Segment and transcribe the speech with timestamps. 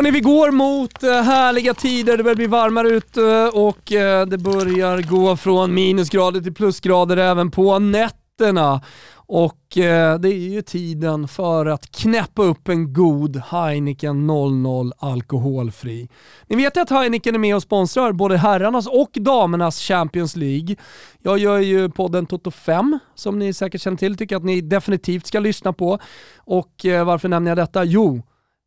[0.00, 4.38] Hörrni, vi går mot eh, härliga tider, det börjar bli varmare ute och eh, det
[4.38, 8.82] börjar gå från minusgrader till plusgrader även på nätterna.
[9.14, 16.08] Och eh, det är ju tiden för att knäppa upp en god Heineken 00 alkoholfri.
[16.46, 20.76] Ni vet ju att Heineken är med och sponsrar både herrarnas och damernas Champions League.
[21.18, 25.26] Jag gör ju podden Toto 5 som ni säkert känner till, tycker att ni definitivt
[25.26, 25.98] ska lyssna på.
[26.36, 26.72] Och
[27.04, 27.84] varför nämner jag detta?
[27.84, 28.22] Jo,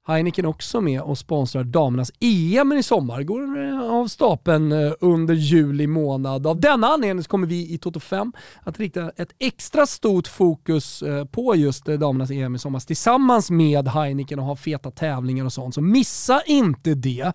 [0.07, 3.23] Heineken också med och sponsrar damernas EM i sommar.
[3.23, 6.47] Går eh, av stapeln eh, under juli månad.
[6.47, 11.25] Av denna anledning kommer vi i Toto 5 att rikta ett extra stort fokus eh,
[11.25, 15.75] på just damernas EM i sommar tillsammans med Heineken och ha feta tävlingar och sånt.
[15.75, 17.33] Så missa inte det.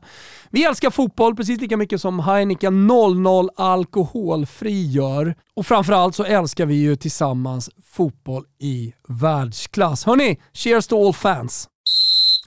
[0.50, 5.34] Vi älskar fotboll precis lika mycket som Heineken 00 alkoholfri gör.
[5.54, 10.04] Och framförallt så älskar vi ju tillsammans fotboll i världsklass.
[10.04, 11.68] Hörni, cheers to all fans!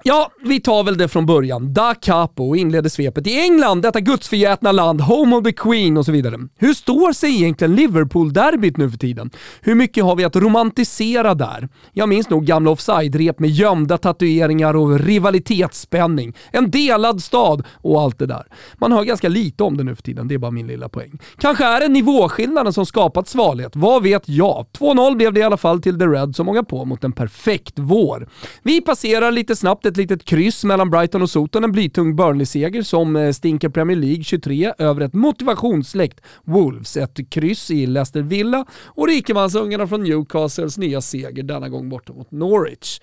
[0.04, 1.74] Ja, vi tar väl det från början.
[1.74, 6.12] Da Capo inleder svepet i England, detta gudsförgätna land, home of the Queen och så
[6.12, 6.38] vidare.
[6.58, 9.32] Hur står sig egentligen Liverpool-derbyt nu för tiden?
[9.62, 11.70] Hur mycket har vi att romantisera där?
[11.92, 16.34] Jag minns nog gamla offside-rep med gömda tatueringar och rivalitetsspänning.
[16.52, 18.44] En delad stad och allt det där.
[18.78, 21.20] Man hör ganska lite om det nu för tiden, det är bara min lilla poäng.
[21.38, 24.66] Kanske är det nivåskillnaden som skapat svalhet, vad vet jag?
[24.80, 27.74] 2-0 blev det i alla fall till The Red som många på mot en perfekt
[27.76, 28.30] vår.
[28.64, 33.16] Vi passerar lite snabbt ett litet kryss mellan Brighton och Soton, en blytung Burnley-seger som
[33.16, 36.98] eh, stinker Premier League 23 över ett motivationssläkt Wolves.
[36.98, 42.32] Ett kryss i Leicester Villa och rikemansungarna från Newcastles nya seger, denna gång borta mot
[42.32, 43.00] Norwich.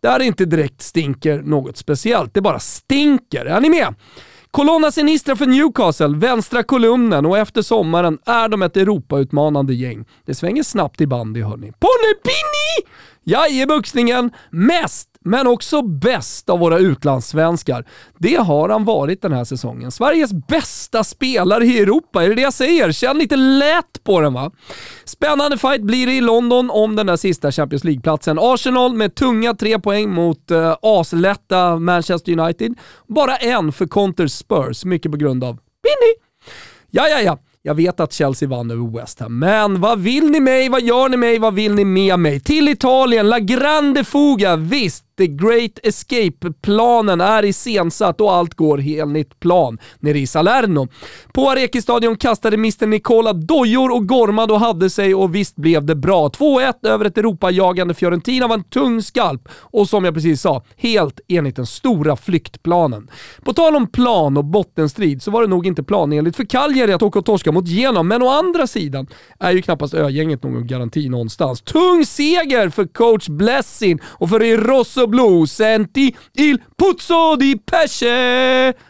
[0.00, 3.46] Där inte direkt stinker något speciellt, det bara stinker.
[3.46, 3.94] Är ni med?
[4.50, 10.04] Colonna Sinistra för Newcastle, vänstra kolumnen och efter sommaren är de ett Europautmanande gäng.
[10.26, 11.72] Det svänger snabbt i bandy hörni.
[13.24, 17.84] Jag är Buxningen mest men också bäst av våra utlandssvenskar.
[18.18, 19.90] Det har han varit den här säsongen.
[19.90, 22.92] Sveriges bästa spelare i Europa, är det det jag säger?
[22.92, 24.50] Känn lite lätt på den va?
[25.04, 28.38] Spännande fight blir det i London om den där sista Champions League-platsen.
[28.40, 32.74] Arsenal med tunga tre poäng mot uh, aslätta Manchester United.
[33.08, 36.14] Bara en för Conter Spurs, mycket på grund av Binny.
[36.90, 37.38] Ja, ja, ja.
[37.66, 40.68] Jag vet att Chelsea vann över West Ham, men vad vill ni mig?
[40.68, 41.38] Vad gör ni mig?
[41.38, 42.40] Vad vill ni med mig?
[42.40, 45.04] Till Italien, La Grande Fuga, visst.
[45.18, 50.88] The Great Escape-planen är iscensatt och allt går enligt plan nere i Salerno.
[51.32, 55.94] På Arekistadion kastade Mr Nicola dojor och gormade och hade sig och visst blev det
[55.94, 56.28] bra.
[56.28, 61.20] 2-1 över ett Europajagande Fiorentina var en tung skalp och som jag precis sa, helt
[61.28, 63.10] enligt den stora flyktplanen.
[63.44, 67.02] På tal om plan och bottenstrid så var det nog inte planenligt för Cagliari att
[67.02, 69.06] åka och torska mot Genom, men å andra sidan
[69.38, 71.62] är ju knappast ögänget någon garanti någonstans.
[71.62, 78.06] Tung seger för coach Blessing och för Rosso blu, senti il puzzo di pesce.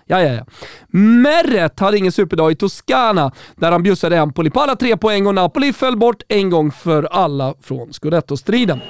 [0.06, 0.44] Ja, ja, ja.
[0.88, 5.34] Meret hade ingen superdag i Toscana där han bjussade Empoli på alla tre poäng och
[5.34, 8.80] Napoli föll bort en gång för alla från scudetto-striden.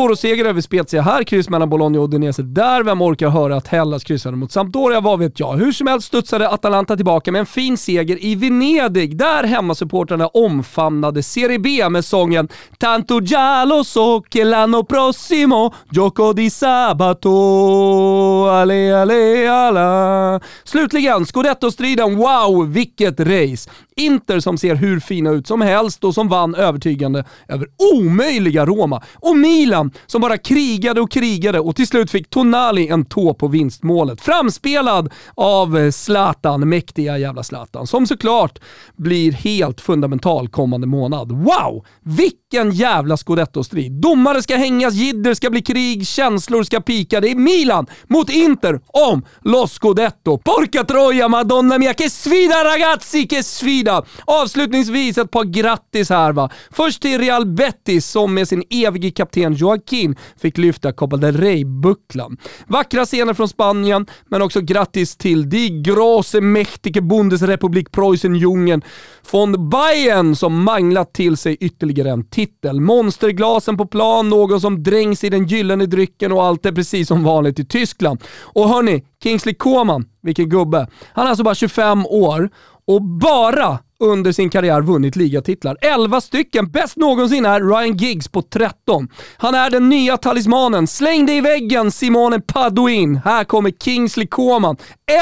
[0.00, 2.82] Toro-seger över Spezia här, kryss mellan Bologna och Udinese där.
[2.82, 5.00] Vem orkar höra att Hellas kryssade mot Sampdoria?
[5.00, 5.56] Vad vet jag.
[5.56, 11.22] Hur som helst studsade Atalanta tillbaka med en fin seger i Venedig där hemmasupportrarna omfamnade
[11.22, 17.30] Serie B med sången “Tanto Giallo so che l'anno prossimo gioco di sabato,
[18.48, 20.40] ale ale ala”.
[20.64, 23.70] Slutligen, scudetto-striden, wow vilket race!
[23.96, 29.02] Inter som ser hur fina ut som helst och som vann övertygande över omöjliga Roma.
[29.14, 33.48] Och Milan som bara krigade och krigade och till slut fick Tonali en tå på
[33.48, 34.20] vinstmålet.
[34.20, 38.58] Framspelad av eh, Zlatan, mäktiga jävla Zlatan, som såklart
[38.96, 41.32] blir helt fundamental kommande månad.
[41.32, 41.84] Wow!
[42.02, 43.92] Vilken jävla scudetto-strid.
[43.92, 47.20] Domare ska hängas, jidder ska bli krig, känslor ska pika.
[47.20, 50.38] Det är Milan mot Inter om Los Scudetto.
[50.38, 54.04] Porca troja, madonna mia, che sfida ragazzi, che sfida!
[54.24, 56.50] Avslutningsvis ett par grattis här va.
[56.70, 62.36] Först till Real Betis som med sin evige kapten Joaquin fick lyfta Copa del Rey-bucklan.
[62.66, 68.82] Vackra scener från Spanien, men också grattis till Die große mächtige Bundesrepublik Preußen-Jungen
[69.30, 72.80] von Bayern som manglat till sig ytterligare en titel.
[72.80, 77.24] Monsterglasen på plan, någon som drängs i den gyllene drycken och allt är precis som
[77.24, 78.24] vanligt i Tyskland.
[78.40, 80.86] Och hörni, Kingsley Coman, vilken gubbe.
[81.12, 82.50] Han är alltså bara 25 år
[82.86, 85.76] och bara under sin karriär vunnit ligatitlar.
[85.80, 86.70] 11 stycken.
[86.70, 89.08] Bäst någonsin är Ryan Giggs på 13.
[89.36, 90.86] Han är den nya talismanen.
[90.86, 93.20] Släng dig i väggen Simone Paduin.
[93.24, 94.76] Här kommer Kingsley Coman.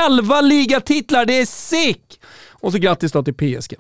[0.06, 2.20] 11 ligatitlar, det är sick!
[2.60, 3.74] Och så grattis då till PSG.